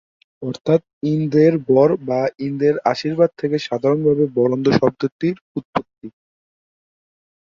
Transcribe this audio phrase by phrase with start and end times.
[0.41, 0.81] অর্থাৎ
[1.07, 6.07] ইন্দ্রের বর বা ইন্দ্রের আশীর্বাদ থেকে সাধারণভাবে বরেন্দ্র শব্দটির উৎপত্তি।